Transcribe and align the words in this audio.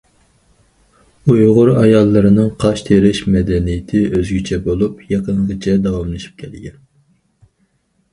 ئۇيغۇر 1.33 1.67
ئاياللىرىنىڭ 1.81 2.47
قاش 2.63 2.81
تېرىش 2.87 3.21
مەدەنىيىتى 3.35 4.01
ئۆزگىچە 4.07 4.59
بولۇپ، 4.69 5.05
يېقىنغىچە 5.11 5.77
داۋاملىشىپ 5.85 6.41
كەلگەن. 6.43 6.81